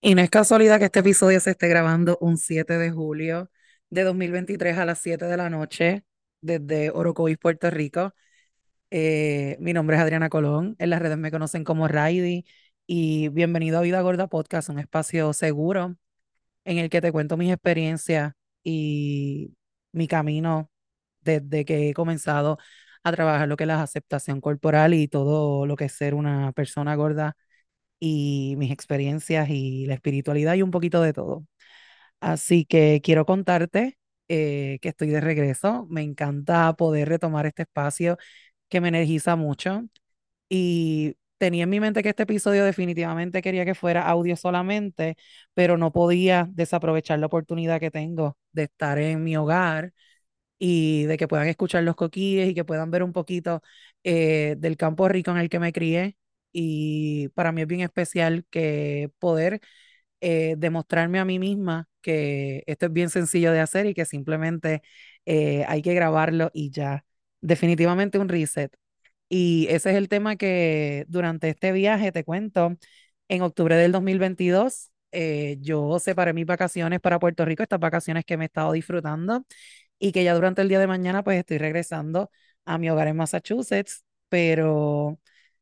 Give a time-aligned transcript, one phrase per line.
[0.00, 3.50] Y no es casualidad que este episodio se esté grabando un 7 de julio
[3.90, 6.04] de 2023 a las 7 de la noche
[6.40, 8.14] desde Orocovis, Puerto Rico.
[8.90, 12.46] Eh, mi nombre es Adriana Colón, en las redes me conocen como Raidi
[12.86, 15.96] y bienvenido a Vida Gorda Podcast, un espacio seguro
[16.64, 18.34] en el que te cuento mis experiencias
[18.64, 19.54] y
[19.92, 20.70] mi camino
[21.20, 22.58] desde que he comenzado
[23.04, 26.52] a trabajar lo que es la aceptación corporal y todo lo que es ser una
[26.52, 27.36] persona gorda
[28.00, 31.44] y mis experiencias y la espiritualidad y un poquito de todo.
[32.20, 35.86] Así que quiero contarte eh, que estoy de regreso.
[35.90, 38.16] Me encanta poder retomar este espacio
[38.68, 39.84] que me energiza mucho
[40.48, 45.16] y tenía en mi mente que este episodio definitivamente quería que fuera audio solamente,
[45.54, 49.92] pero no podía desaprovechar la oportunidad que tengo de estar en mi hogar
[50.58, 53.62] y de que puedan escuchar los coquíes y que puedan ver un poquito
[54.04, 56.16] eh, del campo rico en el que me crié.
[56.58, 59.60] Y para mí es bien especial que poder
[60.20, 64.82] eh, demostrarme a mí misma que esto es bien sencillo de hacer y que simplemente
[65.26, 67.04] eh, hay que grabarlo y ya.
[67.40, 68.74] Definitivamente un reset.
[69.28, 72.76] Y ese es el tema que durante este viaje, te cuento,
[73.28, 78.36] en octubre del 2022, eh, yo separé mis vacaciones para Puerto Rico, estas vacaciones que
[78.36, 79.44] me he estado disfrutando
[79.98, 82.30] y que ya durante el día de mañana pues estoy regresando
[82.64, 85.18] a mi hogar en Massachusetts, pero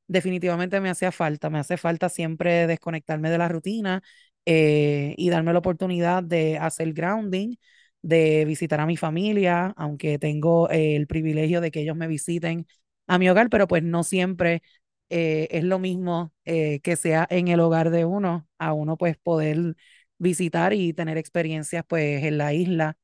[0.07, 4.03] definitivamente me hacía falta, me hace falta siempre desconectarme de la rutina
[4.47, 7.57] eh, y darme la oportunidad de hacer grounding,
[8.03, 12.67] de visitar a mi familia, aunque tengo eh, el privilegio de que ellos me visiten
[13.07, 14.63] a mi hogar, pero pues no siempre
[15.11, 19.77] eh, es lo mismo que sea en el hogar de uno, a uno pues poder
[20.19, 22.97] visitar y tener experiencias pues en la isla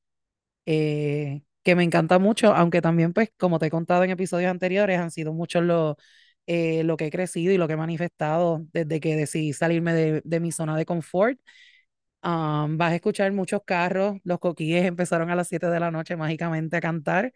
[1.63, 5.11] que me encanta mucho, aunque también, pues, como te he contado en episodios anteriores, han
[5.11, 5.97] sido muchos lo,
[6.53, 10.41] eh, lo que he crecido y lo que he manifestado desde que decidí salirme de,
[10.41, 11.39] mi zona de confort.
[12.23, 16.17] Um, vas a escuchar muchos carros, los coquíes empezaron a las 7 de la noche
[16.17, 17.33] mágicamente a cantar.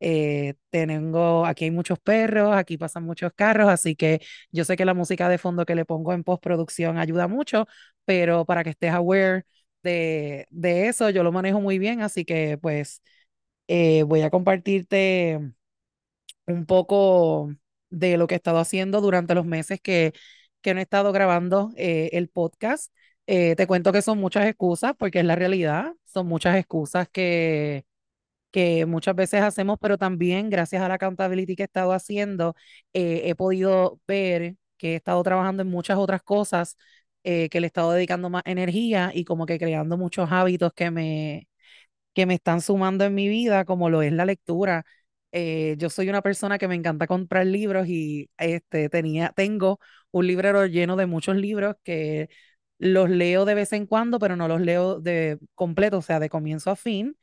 [0.00, 4.20] Eh, tengo, aquí hay muchos perros, aquí pasan muchos carros, así que
[4.52, 7.66] yo sé que la música de fondo que le pongo en postproducción ayuda mucho,
[8.04, 9.44] pero para que estés aware
[9.82, 13.02] de, de eso, yo lo manejo muy bien, así que pues
[13.68, 15.40] eh, voy a compartirte
[16.46, 17.50] un poco
[17.90, 20.12] de lo que he estado haciendo durante los meses que,
[20.62, 22.92] que no he estado grabando eh, el podcast.
[23.26, 27.84] Eh, te cuento que son muchas excusas, porque es la realidad, son muchas excusas que,
[28.50, 32.54] que muchas veces hacemos, pero también gracias a la accountability que he estado haciendo,
[32.92, 36.76] he podido ver que he estado trabajando en muchas otras cosas
[37.24, 40.90] eh, que le he estado dedicando más energía y como que creando muchos hábitos que
[40.90, 41.48] me,
[42.14, 44.84] que me están sumando en mi vida, como lo es la lectura.
[45.32, 49.78] Eh, yo soy una persona que me encanta comprar libros y este, tenía, tengo
[50.10, 52.28] un librero lleno de muchos libros que
[52.78, 56.30] los leo de vez en cuando, pero no los leo de completo, o sea, de
[56.30, 57.16] comienzo a fin.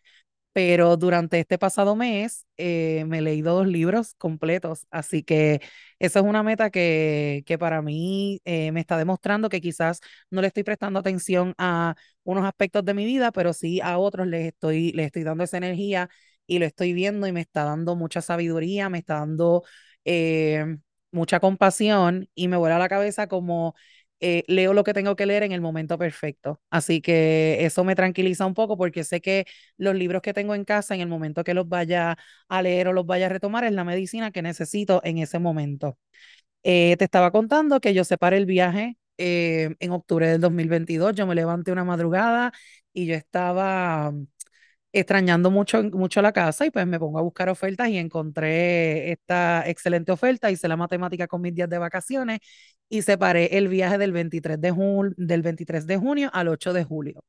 [0.53, 5.61] Pero durante este pasado mes eh, me he leído dos libros completos, así que
[5.99, 9.99] esa es una meta que, que para mí eh, me está demostrando que quizás
[10.31, 14.27] no le estoy prestando atención a unos aspectos de mi vida, pero sí a otros
[14.27, 16.09] les estoy, les estoy dando esa energía
[16.47, 19.63] y lo estoy viendo y me está dando mucha sabiduría, me está dando
[20.05, 20.77] eh,
[21.11, 23.75] mucha compasión y me vuela la cabeza como
[24.19, 26.61] eh, leo lo que tengo que leer en el momento perfecto.
[26.69, 29.45] Así que eso me tranquiliza un poco porque sé que
[29.77, 32.17] los libros que tengo en casa, en el momento que los vaya
[32.47, 35.97] a leer o los vaya a retomar, es la medicina que necesito en ese momento.
[36.63, 41.15] Eh, te estaba contando que yo separé el viaje en octubre del 2022.
[41.15, 42.51] Yo me levanté una madrugada
[42.93, 44.13] y yo estaba
[44.99, 49.67] extrañando mucho, mucho la casa y pues me pongo a buscar ofertas y encontré esta
[49.67, 52.39] excelente oferta, hice la matemática con mis días de vacaciones
[52.89, 56.83] y separé el viaje del 23 de, jun del 23 de junio al 8 de
[56.83, 57.23] julio.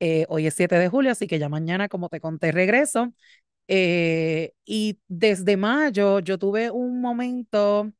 [0.00, 3.12] Eh, hoy es 7 de julio, así que ya mañana, como te conté, regreso.
[3.68, 7.92] Eh, y desde mayo yo tuve un momento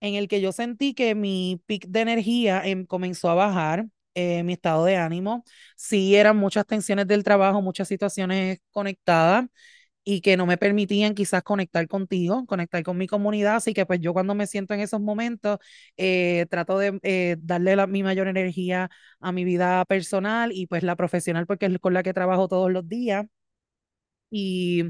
[0.00, 3.86] en el que yo sentí que mi pic de energía em, comenzó a bajar
[4.16, 5.44] eh, mi estado de ánimo.
[5.76, 9.46] Sí, eran muchas tensiones del trabajo, muchas situaciones conectadas
[10.04, 13.56] y que no me permitían quizás conectar contigo, conectar con mi comunidad.
[13.56, 15.58] Así que pues yo cuando me siento en esos momentos,
[15.96, 18.90] eh, trato de eh, darle la, mi mayor energía
[19.20, 22.70] a mi vida personal y pues la profesional porque es con la que trabajo todos
[22.72, 23.26] los días.
[24.30, 24.84] Y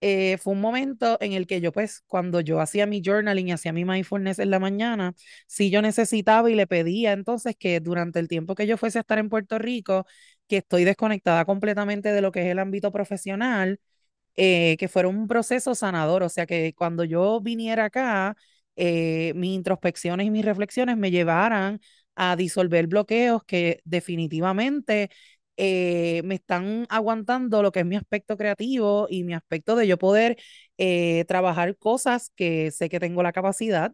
[0.00, 3.52] eh, fue un momento en el que yo, pues, cuando yo hacía mi journaling y
[3.52, 5.14] hacía mi mindfulness en la mañana,
[5.46, 9.00] sí yo necesitaba y le pedía entonces que durante el tiempo que yo fuese a
[9.02, 10.06] estar en Puerto Rico,
[10.48, 13.80] que estoy desconectada completamente de lo que es el ámbito profesional,
[14.36, 18.36] eh, que fuera un proceso sanador, o sea, que cuando yo viniera acá,
[18.76, 21.80] eh, mis introspecciones y mis reflexiones me llevaran
[22.14, 25.10] a disolver bloqueos que definitivamente
[25.56, 29.98] eh, me están aguantando lo que es mi aspecto creativo y mi aspecto de yo
[29.98, 30.36] poder
[30.78, 33.92] eh, trabajar cosas que sé que tengo la capacidad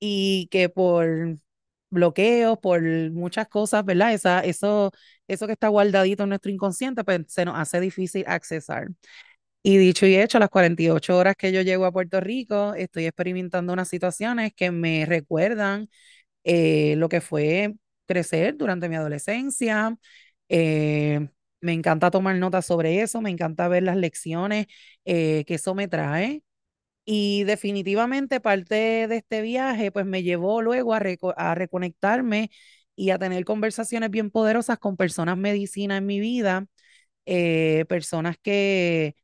[0.00, 1.36] y que por
[1.90, 4.14] bloqueos, por muchas cosas, ¿verdad?
[4.14, 4.92] Esa, eso,
[5.28, 8.88] eso que está guardadito en nuestro inconsciente, pues se nos hace difícil accesar.
[9.62, 13.72] Y dicho y hecho, las 48 horas que yo llego a Puerto Rico, estoy experimentando
[13.72, 15.88] unas situaciones que me recuerdan
[16.44, 17.74] eh, lo que fue
[18.06, 19.96] crecer durante mi adolescencia.
[20.48, 21.28] Eh,
[21.60, 24.66] me encanta tomar notas sobre eso, me encanta ver las lecciones
[25.04, 26.42] eh, que eso me trae.
[27.04, 32.50] Y definitivamente parte de este viaje, pues me llevó luego a, reconectarme
[32.96, 36.66] y a tener conversaciones bien poderosas con personas medicina en mi vida,
[37.88, 39.16] personas que,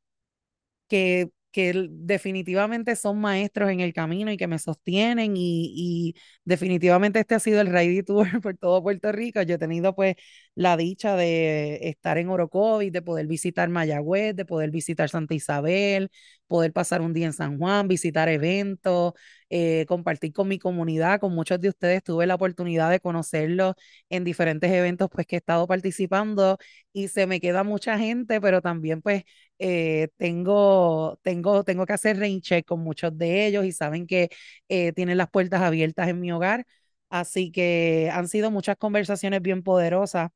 [0.89, 6.15] que que definitivamente son maestros en el camino y que me sostienen y,
[6.45, 9.43] definitivamente este ha sido el Ride Tour por todo Puerto Rico.
[9.43, 10.17] Yo he tenido pues
[10.61, 16.11] la dicha de estar en Orocovis, de poder visitar Mayagüez, de poder visitar Santa Isabel,
[16.47, 19.15] poder pasar un día en San Juan, visitar eventos,
[19.49, 22.03] eh, compartir con mi comunidad, con muchos de ustedes.
[22.05, 23.75] Tuve la oportunidad de conocerlos
[24.11, 26.59] en diferentes eventos pues que he estado participando
[26.93, 29.23] y se me queda mucha gente, pero también pues
[29.59, 34.29] eh, tengo, tengo, tengo que hacer rain check con muchos de ellos y saben que
[34.69, 36.67] eh, tienen las puertas abiertas en mi hogar.
[37.09, 40.31] Así que han sido muchas conversaciones bien poderosas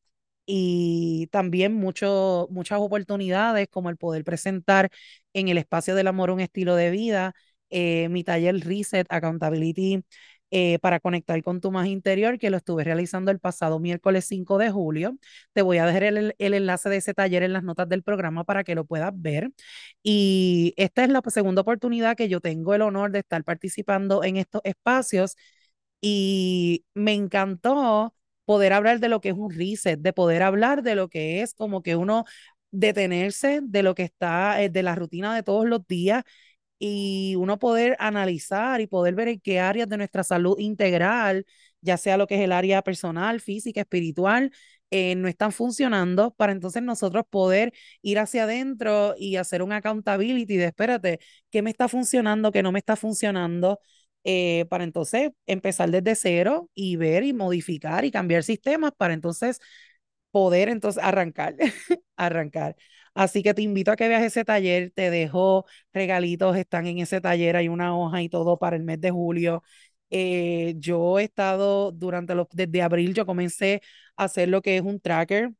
[0.47, 4.91] y también mucho, muchas oportunidades como el poder presentar
[5.33, 7.35] en el espacio del amor un estilo de vida,
[7.71, 10.05] eh, mi taller Reset Accountability
[10.51, 14.57] eh, para conectar con tu más interior, que lo estuve realizando el pasado miércoles 5
[14.59, 15.19] de julio.
[15.53, 18.45] Te voy a dejar el, el, enlace de ese taller en las notas del programa
[18.45, 19.51] para que lo puedas ver.
[20.05, 24.37] Y esta es la segunda oportunidad que yo tengo el honor de estar participando en
[24.37, 25.37] estos espacios
[26.01, 28.15] y me encantó
[28.45, 31.55] poder hablar de lo que es un reset, de poder hablar de lo que es
[31.55, 32.25] como que uno
[32.71, 36.25] detenerse de lo que está, eh, de la rutina de todos los días
[36.79, 41.47] y uno poder analizar y poder ver en qué áreas de nuestra salud integral,
[41.81, 44.53] ya sea lo que es el área personal, física, espiritual,
[44.91, 50.57] eh, no están funcionando para entonces nosotros poder ir hacia adentro y hacer un accountability
[50.57, 51.21] de espérate,
[51.51, 53.81] ¿qué me está funcionando, qué no me está funcionando?
[54.25, 59.61] Eh, para entonces empezar desde cero y ver y modificar y cambiar sistemas para entonces
[60.31, 61.55] poder entonces arrancar,
[62.17, 62.77] arrancar.
[63.15, 67.21] Así que te invito a que veas ese taller, te dejo regalitos, están en ese
[67.21, 69.63] taller, hay una hoja y todo para el mes de julio.
[70.11, 73.83] Eh, yo he estado durante los, desde abril, yo comencé
[74.17, 75.53] a hacer lo que es un tracker.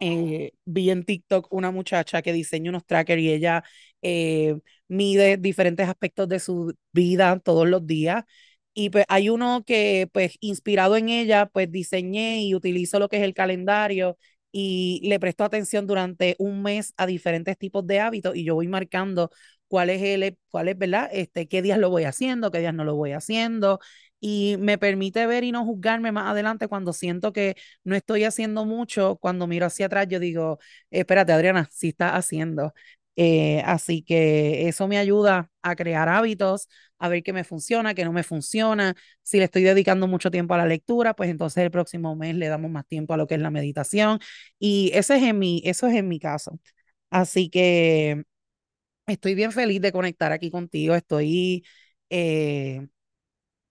[0.00, 3.64] Eh, vi en TikTok una muchacha que diseña unos trackers y ella
[4.04, 4.56] eh,
[4.88, 8.24] mide diferentes aspectos de su vida todos los días.
[8.76, 13.18] Y pues hay uno que, pues, inspirado en ella, pues diseñé y utilizo lo que
[13.18, 14.18] es el calendario
[14.52, 18.68] y le presto atención durante un mes a diferentes tipos de hábitos y yo voy
[18.68, 19.30] marcando
[19.68, 21.08] cuál es el, cuál es, ¿verdad?
[21.12, 23.80] Este, qué días lo voy haciendo, qué días no lo voy haciendo
[24.20, 28.64] y me permite ver y no juzgarme más adelante cuando siento que no estoy haciendo
[28.64, 30.58] mucho, cuando miro hacia atrás yo digo,
[30.90, 32.72] espérate Adriana, sí estás haciendo.
[33.16, 36.68] Eh, así que eso me ayuda a crear hábitos,
[36.98, 38.94] a ver qué me funciona, qué no me funciona.
[39.22, 42.48] Si le estoy dedicando mucho tiempo a la lectura, pues entonces el próximo mes le
[42.48, 44.18] damos más tiempo a lo que es la meditación.
[44.58, 46.58] Y ese es en mi, eso es en mi caso.
[47.10, 48.24] Así que
[49.06, 50.94] estoy bien feliz de conectar aquí contigo.
[50.94, 51.64] Estoy,
[52.10, 52.86] eh,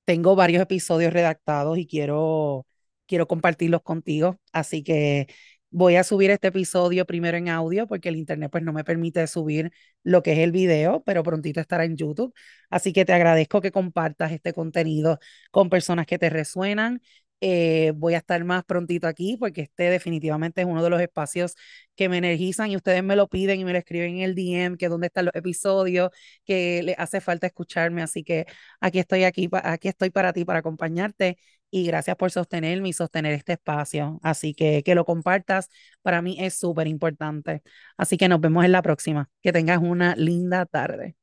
[0.06, 2.66] tengo varios episodios redactados y quiero,
[3.08, 4.40] quiero compartirlos contigo.
[4.52, 5.28] Así que
[5.76, 9.26] Voy a subir este episodio primero en audio porque el internet pues no me permite
[9.26, 9.72] subir
[10.04, 12.32] lo que es el video, pero prontito estará en YouTube.
[12.70, 15.18] Así que te agradezco que compartas este contenido
[15.50, 17.02] con personas que te resuenan.
[17.42, 21.56] Eh, voy a estar más prontito aquí porque este definitivamente es uno de los espacios
[21.96, 24.78] que me energizan y ustedes me lo piden y me lo escriben en el DM,
[24.78, 26.12] que dónde están los episodios,
[26.46, 28.04] que le hace falta escucharme.
[28.04, 28.46] Así que
[28.80, 31.38] aquí estoy aquí, aquí estoy para ti, para acompañarte
[31.74, 34.20] y gracias por sostenerme y sostener este espacio.
[34.24, 35.70] Así que que lo compartas
[36.04, 37.64] para mí es súper importante.
[37.98, 39.30] Así que nos vemos en la próxima.
[39.42, 41.16] Que tengas una linda tarde.